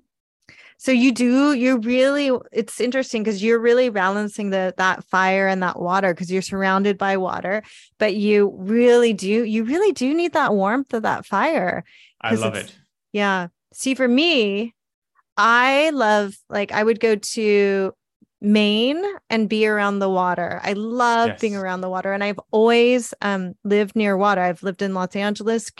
[0.77, 5.63] So you do, you're really, it's interesting because you're really balancing the that fire and
[5.63, 7.63] that water because you're surrounded by water,
[7.99, 11.85] but you really do, you really do need that warmth of that fire.
[12.19, 12.75] I love it.
[13.13, 13.47] Yeah.
[13.71, 14.73] See, for me,
[15.37, 17.93] I love like I would go to
[18.43, 20.59] Maine and be around the water.
[20.63, 21.41] I love yes.
[21.41, 24.41] being around the water and I've always um, lived near water.
[24.41, 25.71] I've lived in Los Angeles,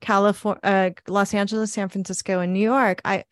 [0.00, 3.00] California, uh, Los Angeles, San Francisco and New York.
[3.04, 3.24] I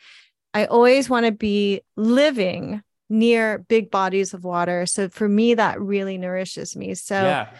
[0.52, 4.84] I always want to be living near big bodies of water.
[4.86, 6.94] So for me, that really nourishes me.
[6.94, 7.50] So yeah.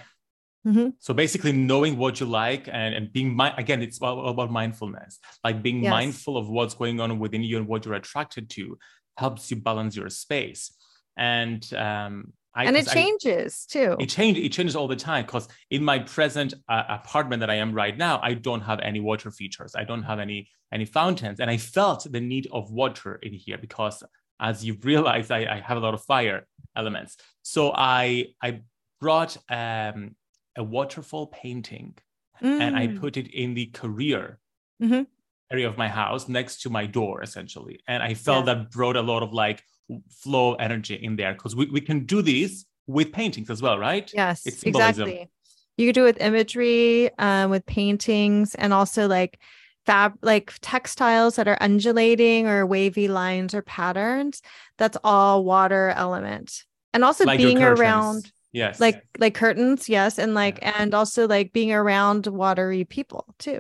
[0.67, 0.91] Mm-hmm.
[1.01, 5.19] So basically, knowing what you like and, and being mi- again, it's all about mindfulness.
[5.43, 5.91] Like being yes.
[5.91, 8.79] mindful of what's going on within you and what you're attracted to
[9.17, 10.73] helps you balance your space.
[11.17, 13.97] And um, I, and it changes I, too.
[13.99, 14.45] It changes.
[14.45, 17.97] It changes all the time because in my present uh, apartment that I am right
[17.97, 19.75] now, I don't have any water features.
[19.75, 23.59] I don't have any any fountains, and I felt the need of water in here
[23.59, 24.03] because,
[24.41, 26.47] as you realize, I, I have a lot of fire
[26.77, 27.17] elements.
[27.43, 28.61] So I I
[29.01, 30.15] brought um,
[30.57, 31.95] a waterfall painting,
[32.43, 32.61] mm.
[32.61, 33.01] and I mm.
[33.01, 34.39] put it in the career
[34.83, 35.03] mm-hmm.
[35.51, 38.55] area of my house next to my door, essentially, and I felt yeah.
[38.55, 39.63] that brought a lot of like
[40.11, 44.11] flow energy in there because we, we can do this with paintings as well, right?
[44.15, 45.29] Yes, it's exactly.
[45.77, 49.39] You could do it with imagery, um, with paintings, and also like
[49.87, 54.43] fab like textiles that are undulating or wavy lines or patterns.
[54.79, 56.65] That's all water element.
[56.95, 60.75] And also like being around yes like like curtains yes and like yeah.
[60.79, 63.59] and also like being around watery people too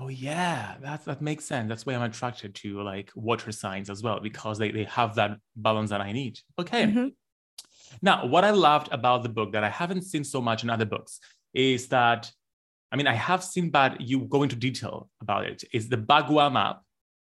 [0.00, 1.68] Oh yeah, that that makes sense.
[1.68, 5.38] That's why I'm attracted to like water signs as well because they they have that
[5.56, 6.38] balance that I need.
[6.58, 6.84] Okay.
[6.84, 7.08] Mm-hmm.
[8.00, 10.84] Now, what I loved about the book that I haven't seen so much in other
[10.84, 11.18] books
[11.52, 12.30] is that
[12.92, 16.52] I mean I have seen but you go into detail about it is the Bagua
[16.52, 16.82] map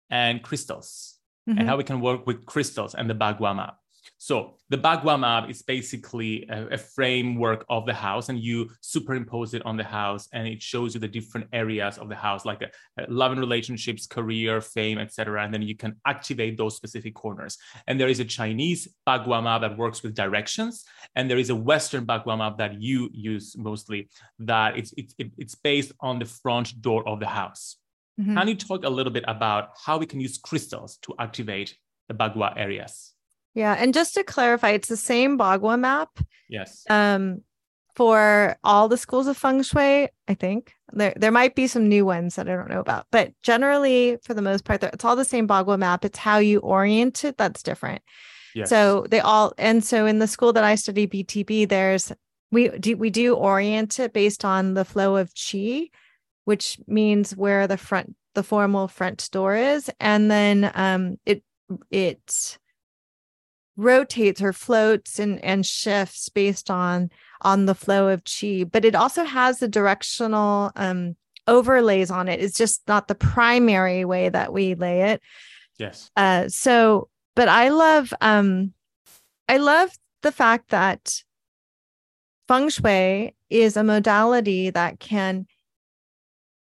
[0.10, 1.16] and crystals
[1.50, 1.58] mm-hmm.
[1.58, 3.78] and how we can work with crystals and the Bagua map.
[4.18, 9.54] So the Bagua map is basically a, a, framework of the house, and you superimpose
[9.54, 12.62] it on the house, and it shows you the different areas of the house, like
[12.62, 12.70] a,
[13.02, 15.44] a love and relationships, career, fame, etc.
[15.44, 17.58] And then you can activate those specific corners.
[17.88, 21.56] And there is a Chinese Bagua map that works with directions, and there is a
[21.56, 24.10] Western Bagua map that you use mostly.
[24.40, 27.78] That it's it's it's based on the front door of the house.
[28.20, 28.38] Mm-hmm.
[28.38, 31.76] Can you talk a little bit about how we can use crystals to activate
[32.08, 33.15] the Bagua areas?
[33.56, 36.20] Yeah, and just to clarify, it's the same Bagua map.
[36.50, 36.84] Yes.
[36.90, 37.42] Um,
[37.96, 42.06] for all the schools of feng shui, I think there there might be some new
[42.06, 45.24] ones that I don't know about, but generally, for the most part, it's all the
[45.24, 46.04] same Bagua map.
[46.04, 48.02] It's how you orient it that's different.
[48.54, 48.70] Yes.
[48.70, 52.12] So they all, and so in the school that I study BTB, there's
[52.52, 55.90] we do we do orient it based on the flow of chi,
[56.44, 61.44] which means where the front the formal front door is, and then um it
[61.90, 62.58] it
[63.78, 67.10] rotates or floats and and shifts based on
[67.42, 71.16] on the flow of chi but it also has the directional um
[71.48, 72.40] overlays on it.
[72.40, 75.22] It's just not the primary way that we lay it.
[75.78, 76.10] Yes.
[76.16, 78.74] Uh so but i love um
[79.48, 81.22] i love the fact that
[82.48, 85.46] feng shui is a modality that can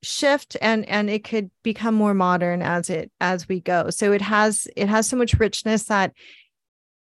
[0.03, 3.91] shift and and it could become more modern as it as we go.
[3.91, 6.13] So it has it has so much richness that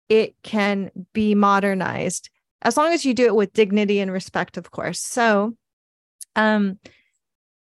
[0.08, 2.30] it can be modernized
[2.62, 5.00] as long as you do it with dignity and respect, of course.
[5.00, 5.54] So,
[6.36, 6.78] um,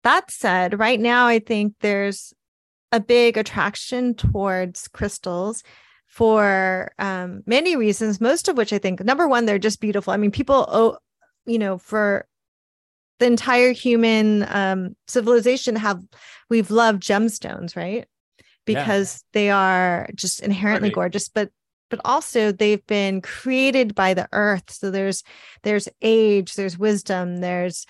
[0.04, 2.34] that said, right now, I think there's
[2.91, 5.63] a big attraction towards crystals
[6.08, 10.12] for um, many reasons, most of which I think number one, they're just beautiful.
[10.12, 10.97] I mean, people, oh,
[11.45, 12.28] you know, for
[13.19, 16.02] the entire human um, civilization have
[16.49, 18.08] we've loved gemstones, right?
[18.65, 19.39] Because yeah.
[19.39, 21.49] they are just inherently gorgeous, but
[21.89, 24.71] but also they've been created by the earth.
[24.71, 25.23] So there's
[25.63, 27.86] there's age there's wisdom there's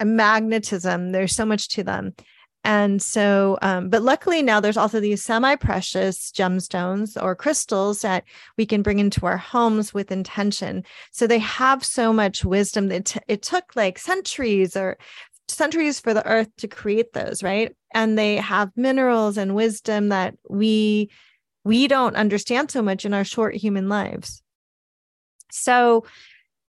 [0.00, 2.14] a magnetism there's so much to them.
[2.62, 8.24] And so um, but luckily now there's also these semi-precious gemstones or crystals that
[8.58, 10.84] we can bring into our homes with intention.
[11.10, 12.88] So they have so much wisdom.
[12.88, 14.98] That t- it took like centuries or
[15.48, 17.74] centuries for the earth to create those right?
[17.94, 21.10] And they have minerals and wisdom that we
[21.64, 24.42] we don't understand so much in our short human lives.
[25.50, 26.04] So,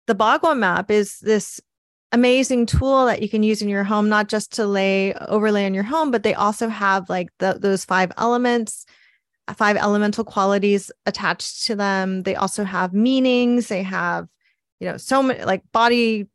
[0.07, 1.61] the Bagua map is this
[2.11, 5.73] amazing tool that you can use in your home, not just to lay overlay on
[5.73, 8.85] your home, but they also have like the, those five elements,
[9.55, 12.23] five elemental qualities attached to them.
[12.23, 13.67] They also have meanings.
[13.67, 14.27] They have,
[14.79, 16.27] you know, so many like body,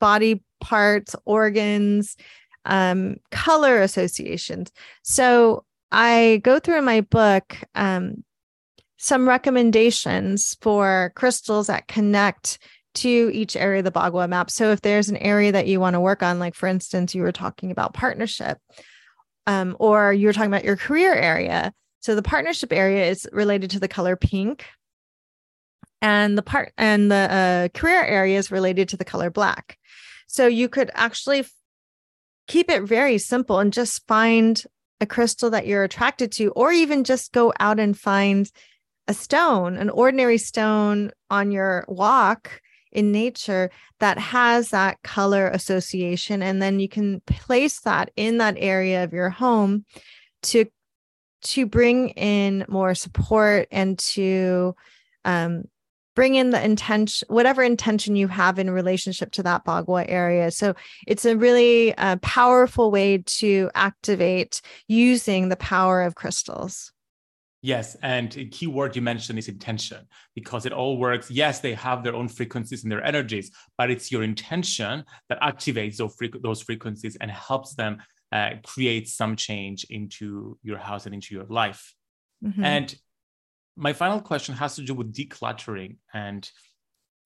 [0.00, 2.16] body parts, organs,
[2.64, 4.70] um, color associations.
[5.02, 5.64] So
[5.94, 8.24] I go through in my book um,
[8.96, 12.58] some recommendations for crystals that connect
[12.94, 14.50] to each area of the Bagua map.
[14.50, 17.22] So if there's an area that you want to work on, like for instance, you
[17.22, 18.58] were talking about partnership,
[19.46, 21.72] um, or you were talking about your career area.
[22.00, 24.66] So the partnership area is related to the color pink,
[26.02, 29.78] and the part and the uh, career area is related to the color black.
[30.26, 31.52] So you could actually f-
[32.48, 34.62] keep it very simple and just find
[35.04, 38.50] a crystal that you're attracted to, or even just go out and find
[39.06, 46.42] a stone, an ordinary stone on your walk in nature that has that color association.
[46.42, 49.84] And then you can place that in that area of your home
[50.44, 50.66] to
[51.42, 54.74] to bring in more support and to
[55.26, 55.64] um,
[56.14, 60.74] bring in the intention whatever intention you have in relationship to that bagua area so
[61.06, 66.92] it's a really uh, powerful way to activate using the power of crystals
[67.64, 71.30] Yes, and a key word you mentioned is intention because it all works.
[71.30, 75.96] Yes, they have their own frequencies and their energies, but it's your intention that activates
[75.96, 78.02] those, those frequencies and helps them
[78.32, 81.94] uh, create some change into your house and into your life.
[82.44, 82.64] Mm-hmm.
[82.64, 82.94] And
[83.76, 86.48] my final question has to do with decluttering and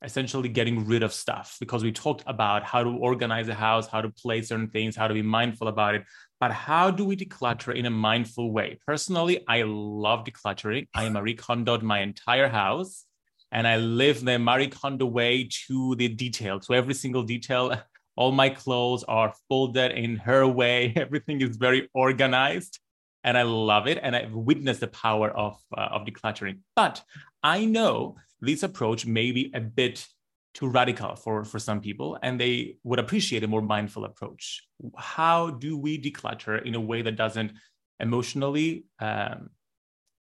[0.03, 3.99] essentially getting rid of stuff because we talked about how to organize a house, how
[4.01, 6.03] to place certain things, how to be mindful about it.
[6.39, 8.79] But how do we declutter in a mindful way?
[8.85, 10.87] Personally, I love decluttering.
[10.93, 13.05] I Marie Kondoed my entire house
[13.51, 16.61] and I live the Marie Kondo way to the detail.
[16.61, 17.81] So every single detail,
[18.15, 20.93] all my clothes are folded in her way.
[20.95, 22.79] Everything is very organized
[23.23, 23.99] and I love it.
[24.01, 26.59] And I've witnessed the power of, uh, of decluttering.
[26.75, 27.01] But
[27.43, 30.07] I know this approach may be a bit
[30.53, 34.63] too radical for, for some people, and they would appreciate a more mindful approach.
[34.97, 37.51] How do we declutter in a way that doesn't
[37.99, 39.49] emotionally, um,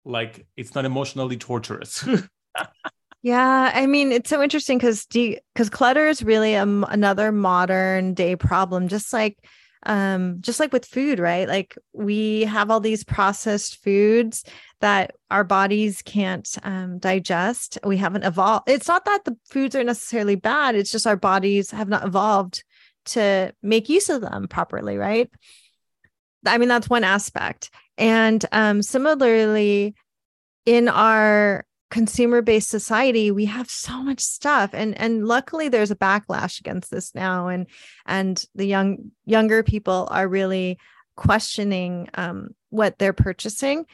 [0.04, 2.06] like it's not emotionally torturous?
[3.22, 8.36] yeah, I mean, it's so interesting because because clutter is really a, another modern day
[8.36, 9.38] problem, just like
[9.88, 11.48] um just like with food right?
[11.48, 14.44] Like we have all these processed foods
[14.80, 17.78] that our bodies can't um, digest.
[17.84, 21.70] We haven't evolved it's not that the foods are necessarily bad it's just our bodies
[21.72, 22.62] have not evolved
[23.06, 25.30] to make use of them properly right?
[26.46, 27.70] I mean that's one aspect.
[27.96, 29.94] And um similarly
[30.66, 35.96] in our consumer based society we have so much stuff and and luckily there's a
[35.96, 37.66] backlash against this now and
[38.04, 40.78] and the young younger people are really
[41.16, 43.86] questioning um, what they're purchasing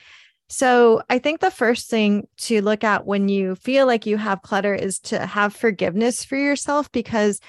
[0.49, 4.42] so i think the first thing to look at when you feel like you have
[4.42, 7.40] clutter is to have forgiveness for yourself because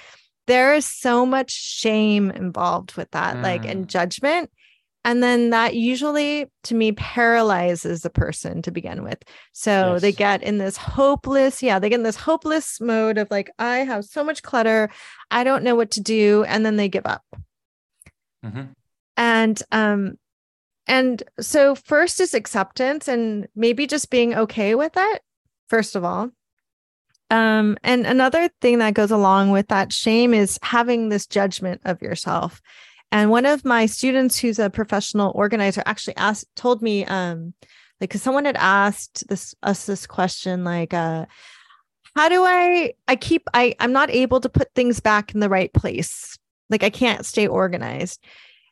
[0.47, 3.41] there is so much shame involved with that mm.
[3.41, 3.89] like and mm.
[3.89, 4.51] judgment
[5.05, 9.19] and then that usually to me paralyzes the person to begin with.
[9.53, 10.01] So yes.
[10.01, 13.77] they get in this hopeless, yeah, they get in this hopeless mode of like, I
[13.77, 14.89] have so much clutter,
[15.29, 16.43] I don't know what to do.
[16.45, 17.23] And then they give up.
[18.43, 18.63] Mm-hmm.
[19.15, 20.15] And um,
[20.87, 25.21] and so first is acceptance and maybe just being okay with it,
[25.67, 26.31] first of all.
[27.29, 32.01] Um, and another thing that goes along with that shame is having this judgment of
[32.01, 32.59] yourself
[33.11, 37.53] and one of my students who's a professional organizer actually asked told me um
[38.01, 41.25] like cuz someone had asked this us this question like uh
[42.15, 45.49] how do I I keep I I'm not able to put things back in the
[45.49, 46.37] right place.
[46.69, 48.23] Like I can't stay organized.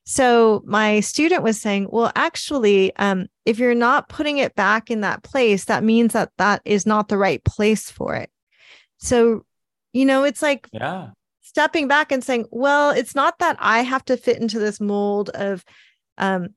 [0.05, 5.01] So my student was saying, well, actually, um, if you're not putting it back in
[5.01, 8.29] that place, that means that that is not the right place for it.
[8.97, 9.45] So,
[9.93, 11.11] you know, it's like, yeah,
[11.53, 15.29] stepping back and saying, well, it's not that I have to fit into this mold
[15.35, 15.63] of
[16.17, 16.49] um,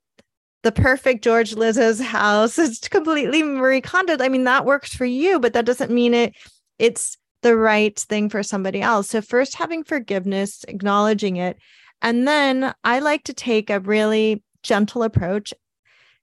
[0.63, 2.59] the perfect George Lizos' house.
[2.59, 4.17] It's completely Marie Kondo.
[4.19, 6.35] I mean, that works for you, but that doesn't mean it
[6.79, 9.11] it's the right thing for somebody else.
[9.11, 11.59] So first having forgiveness, acknowledging it.
[12.01, 15.53] And then I like to take a really gentle approach.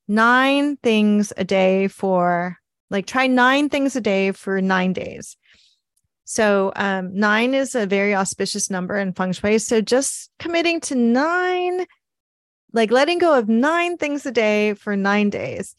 [0.07, 2.57] Nine things a day for
[2.89, 5.37] like try nine things a day for nine days.
[6.25, 9.57] So um, nine is a very auspicious number in feng shui.
[9.59, 11.85] So just committing to nine,
[12.71, 15.75] like letting go of nine things a day for nine days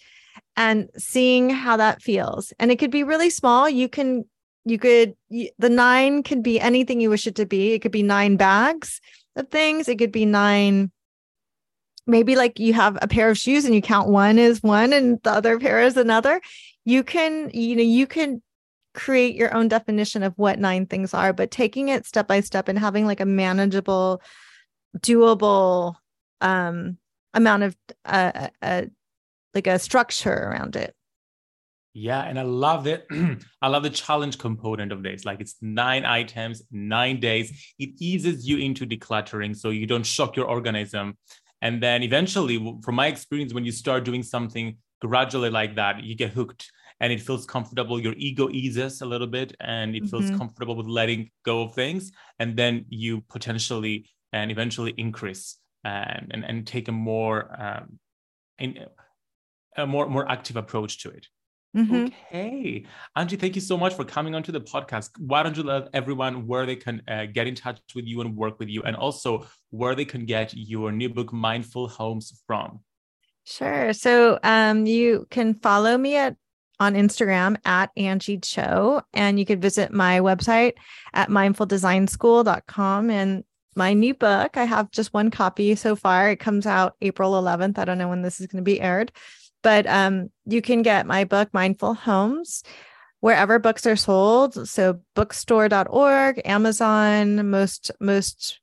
[0.57, 2.53] and seeing how that feels.
[2.59, 3.68] And it could be really small.
[3.68, 4.24] You can,
[4.64, 7.72] you could, the nine can be anything you wish it to be.
[7.72, 9.01] It could be nine bags
[9.36, 9.88] of things.
[9.88, 10.92] It could be nine
[12.07, 15.18] maybe like you have a pair of shoes and you count one is one and
[15.22, 16.40] the other pair is another
[16.84, 18.42] you can you know you can
[18.95, 22.68] create your own definition of what nine things are, but taking it step by step
[22.68, 24.22] and having like a manageable,
[24.99, 25.97] doable
[26.40, 26.97] um,
[27.34, 28.82] amount of uh, uh,
[29.53, 30.95] like a structure around it.
[31.92, 33.07] Yeah, and I love it.
[33.62, 35.24] I love the challenge component of this.
[35.24, 37.74] Like it's nine items, nine days.
[37.78, 41.16] It eases you into decluttering so you don't shock your organism.
[41.62, 46.16] And then eventually, from my experience, when you start doing something gradually like that, you
[46.16, 46.70] get hooked
[47.01, 48.01] and it feels comfortable.
[48.01, 50.38] Your ego eases a little bit and it feels mm-hmm.
[50.38, 52.12] comfortable with letting go of things.
[52.38, 57.99] And then you potentially and eventually increase and, and, and take a more um,
[58.59, 58.78] in,
[59.76, 61.26] a more more active approach to it.
[61.76, 62.07] Mm-hmm.
[62.07, 62.86] Okay.
[63.18, 65.11] Anjie, thank you so much for coming onto the podcast.
[65.18, 68.36] Why don't you let everyone where they can uh, get in touch with you and
[68.36, 72.80] work with you, and also where they can get your new book, Mindful Homes, from?
[73.42, 73.92] Sure.
[73.92, 76.36] So um, you can follow me at
[76.81, 80.75] on Instagram at Anjie Cho, and you can visit my website
[81.12, 83.11] at mindfuldesignschool.com.
[83.11, 83.45] And
[83.77, 86.31] my new book, I have just one copy so far.
[86.31, 87.79] It comes out April 11th.
[87.79, 89.12] I don't know when this is going to be aired,
[89.62, 92.62] but um, you can get my book, Mindful Homes,
[93.20, 94.68] wherever books are sold.
[94.68, 98.61] So bookstore.org, Amazon, most, most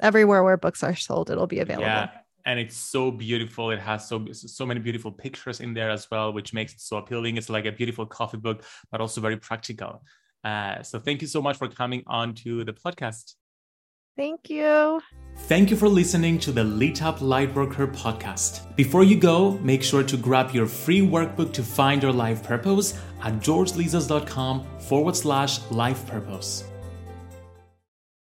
[0.00, 1.86] everywhere where books are sold, it'll be available.
[1.86, 3.70] Yeah and it's so beautiful.
[3.70, 6.96] It has so so many beautiful pictures in there as well, which makes it so
[6.98, 7.36] appealing.
[7.36, 10.02] It's like a beautiful coffee book, but also very practical.
[10.42, 13.34] Uh, so thank you so much for coming on to the podcast.
[14.16, 15.00] Thank you.
[15.48, 18.76] Thank you for listening to the Lit Up Lightworker podcast.
[18.76, 23.00] Before you go, make sure to grab your free workbook to find your life purpose
[23.22, 26.64] at georgelizos.com forward slash life purpose.